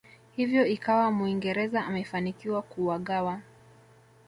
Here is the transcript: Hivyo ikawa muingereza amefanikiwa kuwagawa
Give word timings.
Hivyo 0.35 0.65
ikawa 0.65 1.11
muingereza 1.11 1.85
amefanikiwa 1.85 2.61
kuwagawa 2.61 3.41